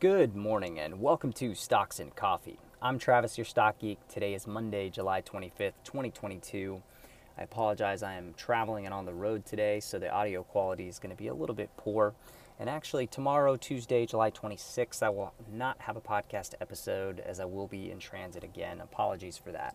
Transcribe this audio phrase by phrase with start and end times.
[0.00, 2.60] Good morning and welcome to Stocks and Coffee.
[2.80, 3.98] I'm Travis, your stock geek.
[4.06, 6.80] Today is Monday, July 25th, 2022.
[7.36, 11.00] I apologize, I am traveling and on the road today, so the audio quality is
[11.00, 12.14] going to be a little bit poor.
[12.60, 17.46] And actually, tomorrow, Tuesday, July 26th, I will not have a podcast episode as I
[17.46, 18.80] will be in transit again.
[18.80, 19.74] Apologies for that.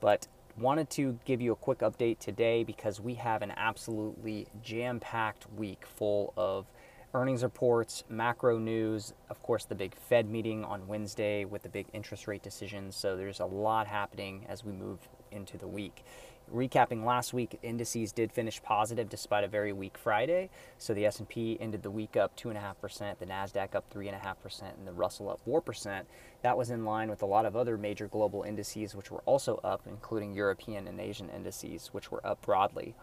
[0.00, 0.26] But
[0.58, 5.46] wanted to give you a quick update today because we have an absolutely jam packed
[5.52, 6.66] week full of
[7.14, 11.86] earnings reports, macro news, of course, the big Fed meeting on Wednesday with the big
[11.92, 12.96] interest rate decisions.
[12.96, 14.98] So there's a lot happening as we move
[15.30, 16.04] into the week.
[16.52, 20.50] Recapping last week, indices did finish positive despite a very weak Friday.
[20.78, 25.30] So the S&P ended the week up 2.5%, the Nasdaq up 3.5%, and the Russell
[25.30, 26.02] up 4%.
[26.42, 29.60] That was in line with a lot of other major global indices, which were also
[29.62, 32.94] up, including European and Asian indices, which were up broadly.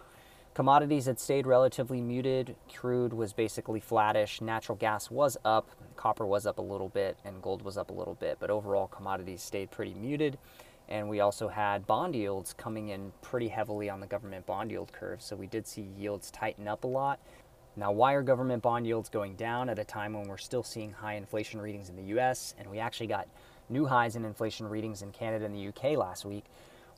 [0.59, 2.53] Commodities had stayed relatively muted.
[2.75, 4.41] Crude was basically flattish.
[4.41, 5.69] Natural gas was up.
[5.95, 8.35] Copper was up a little bit, and gold was up a little bit.
[8.41, 10.37] But overall, commodities stayed pretty muted.
[10.89, 14.91] And we also had bond yields coming in pretty heavily on the government bond yield
[14.91, 15.21] curve.
[15.21, 17.21] So we did see yields tighten up a lot.
[17.77, 20.91] Now, why are government bond yields going down at a time when we're still seeing
[20.91, 22.53] high inflation readings in the US?
[22.59, 23.29] And we actually got
[23.69, 26.43] new highs in inflation readings in Canada and the UK last week.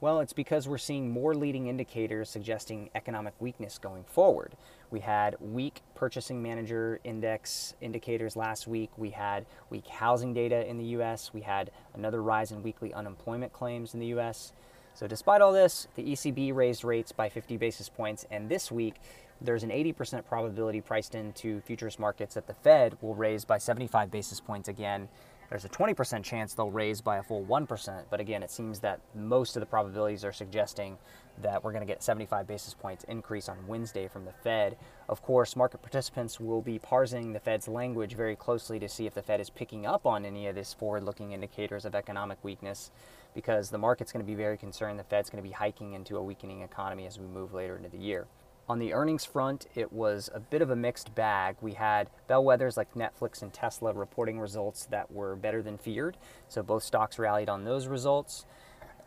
[0.02, 4.54] Well, it's because we're seeing more leading indicators suggesting economic weakness going forward.
[4.90, 8.90] We had weak purchasing manager index indicators last week.
[8.98, 11.36] We had weak housing data in the US.
[11.36, 14.54] We had another rise in weekly unemployment claims in the US.
[14.96, 18.96] So, despite all this, the ECB raised rates by 50 basis points, and this week
[19.40, 24.10] there's an 80% probability priced into futures markets that the Fed will raise by 75
[24.10, 25.10] basis points again
[25.52, 29.02] there's a 20% chance they'll raise by a full 1%, but again, it seems that
[29.14, 30.98] most of the probabilities are suggesting
[31.42, 34.78] that we're going to get 75 basis points increase on Wednesday from the Fed.
[35.10, 39.14] Of course, market participants will be parsing the Fed's language very closely to see if
[39.14, 42.90] the Fed is picking up on any of these forward-looking indicators of economic weakness
[43.36, 46.16] because the market's going to be very concerned the Fed's going to be hiking into
[46.16, 48.26] a weakening economy as we move later into the year.
[48.72, 51.58] On the earnings front, it was a bit of a mixed bag.
[51.60, 56.16] We had bellwethers like Netflix and Tesla reporting results that were better than feared,
[56.48, 58.46] so both stocks rallied on those results.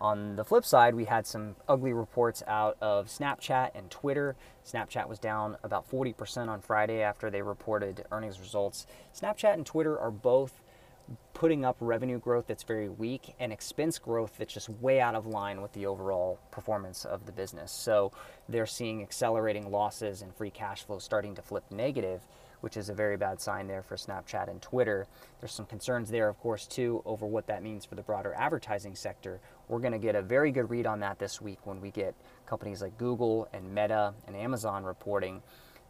[0.02, 4.36] On the flip side, we had some ugly reports out of Snapchat and Twitter.
[4.66, 8.86] Snapchat was down about 40% on Friday after they reported earnings results.
[9.19, 10.60] Snapchat and Twitter are both
[11.34, 15.26] putting up revenue growth that's very weak and expense growth that's just way out of
[15.26, 17.72] line with the overall performance of the business.
[17.72, 18.12] So
[18.48, 22.26] they're seeing accelerating losses and free cash flow starting to flip negative,
[22.60, 25.06] which is a very bad sign there for Snapchat and Twitter.
[25.41, 28.94] There's some concerns there, of course, too, over what that means for the broader advertising
[28.94, 29.41] sector.
[29.69, 32.14] We're going to get a very good read on that this week when we get
[32.47, 35.43] companies like Google and Meta and Amazon reporting.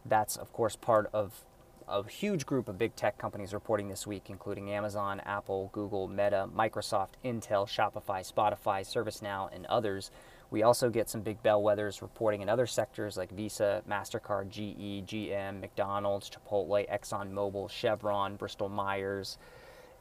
[0.05, 1.45] That's, of course, part of
[1.87, 6.49] a huge group of big tech companies reporting this week, including Amazon, Apple, Google, Meta,
[6.55, 10.11] Microsoft, Intel, Shopify, Spotify, ServiceNow, and others.
[10.51, 15.59] We also get some big bellwethers reporting in other sectors like Visa, MasterCard, GE, GM,
[15.59, 19.37] McDonald's, Chipotle, ExxonMobil, Chevron, Bristol Myers,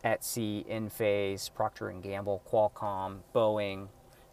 [0.04, 3.88] Etsy, Enphase, Procter & Gamble, Qualcomm, Boeing,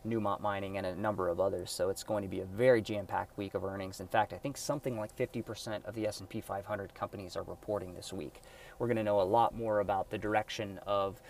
[0.07, 1.71] Newmont Mining, and a number of others.
[1.71, 3.99] So it's going to be a very jam-packed week of earnings.
[3.99, 8.11] In fact, I think something like 50% of the S&P 500 companies are reporting this
[8.11, 8.41] week.
[8.79, 11.21] We're going to know a lot more about the direction of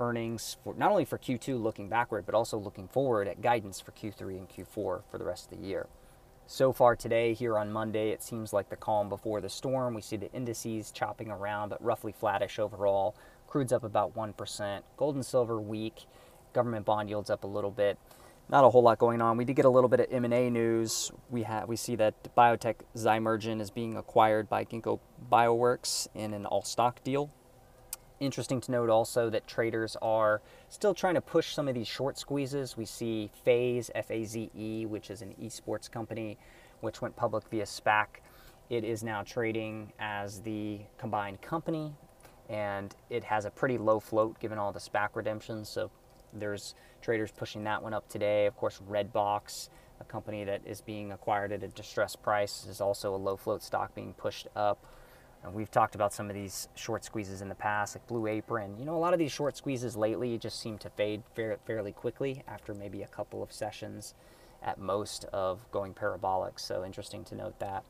[0.00, 3.92] earnings for not only for Q2 looking backward, but also looking forward at guidance for
[3.92, 5.86] Q3 and Q4 for the rest of the year.
[6.48, 9.94] So far today, here on Monday, it seems like the calm before the storm.
[9.94, 13.16] We see the indices chopping around, but roughly flattish overall.
[13.48, 14.82] Crude's up about 1%.
[14.96, 16.06] Gold and silver weak.
[16.52, 17.98] Government bond yields up a little bit
[18.48, 19.36] not a whole lot going on.
[19.36, 21.10] We did get a little bit of M&A news.
[21.30, 26.46] We have we see that biotech Zymergen is being acquired by Ginkgo Bioworks in an
[26.46, 27.30] all-stock deal.
[28.18, 32.18] Interesting to note also that traders are still trying to push some of these short
[32.18, 32.76] squeezes.
[32.76, 36.38] We see FaZe, F-A-Z-E, which is an esports company,
[36.80, 38.06] which went public via SPAC.
[38.70, 41.92] It is now trading as the combined company,
[42.48, 45.68] and it has a pretty low float given all the SPAC redemptions.
[45.68, 45.90] So
[46.40, 48.46] there's traders pushing that one up today.
[48.46, 49.68] Of course, Redbox,
[50.00, 53.62] a company that is being acquired at a distressed price, is also a low float
[53.62, 54.84] stock being pushed up.
[55.44, 58.78] And we've talked about some of these short squeezes in the past, like Blue Apron.
[58.78, 61.22] You know, a lot of these short squeezes lately just seem to fade
[61.64, 64.14] fairly quickly after maybe a couple of sessions
[64.62, 66.58] at most of going parabolic.
[66.58, 67.84] So interesting to note that.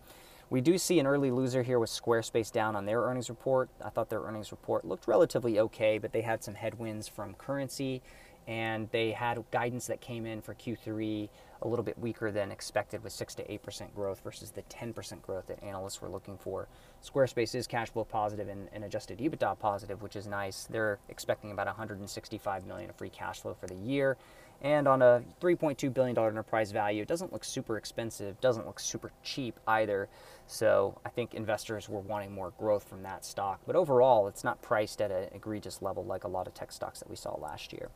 [0.48, 3.68] We do see an early loser here with Squarespace down on their earnings report.
[3.84, 8.00] I thought their earnings report looked relatively okay, but they had some headwinds from currency
[8.46, 11.28] and they had guidance that came in for Q3
[11.62, 15.46] a little bit weaker than expected with 6 to 8% growth versus the 10% growth
[15.46, 16.68] that analysts were looking for.
[17.04, 20.64] Squarespace is cash flow positive and, and adjusted EBITDA positive, which is nice.
[20.70, 24.16] They're expecting about 165 million of free cash flow for the year.
[24.62, 29.12] And on a $3.2 billion enterprise value, it doesn't look super expensive, doesn't look super
[29.22, 30.08] cheap either.
[30.46, 33.60] So I think investors were wanting more growth from that stock.
[33.66, 37.00] But overall, it's not priced at an egregious level like a lot of tech stocks
[37.00, 37.90] that we saw last year.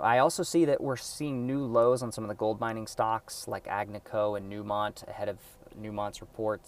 [0.00, 3.46] I also see that we're seeing new lows on some of the gold mining stocks
[3.46, 5.38] like Agnico and Newmont ahead of
[5.80, 6.60] Newmont's report.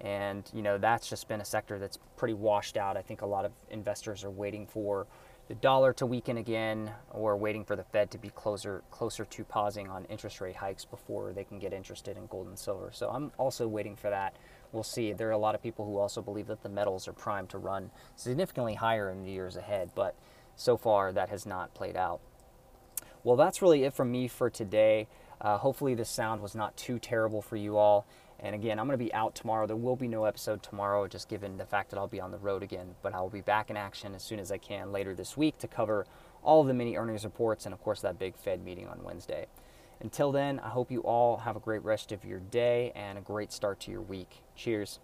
[0.00, 2.96] And, you know, that's just been a sector that's pretty washed out.
[2.96, 5.06] I think a lot of investors are waiting for
[5.48, 9.44] the dollar to weaken again or waiting for the Fed to be closer closer to
[9.44, 12.90] pausing on interest rate hikes before they can get interested in gold and silver.
[12.92, 14.36] So I'm also waiting for that.
[14.72, 15.12] We'll see.
[15.14, 17.58] There are a lot of people who also believe that the metals are primed to
[17.58, 20.14] run significantly higher in the years ahead, but
[20.54, 22.20] so far that has not played out.
[23.28, 25.06] Well, that's really it from me for today.
[25.38, 28.06] Uh, hopefully, this sound was not too terrible for you all.
[28.40, 29.66] And again, I'm going to be out tomorrow.
[29.66, 32.38] There will be no episode tomorrow, just given the fact that I'll be on the
[32.38, 32.94] road again.
[33.02, 35.58] But I will be back in action as soon as I can later this week
[35.58, 36.06] to cover
[36.42, 39.44] all of the mini earnings reports and, of course, that big Fed meeting on Wednesday.
[40.00, 43.20] Until then, I hope you all have a great rest of your day and a
[43.20, 44.42] great start to your week.
[44.56, 45.00] Cheers.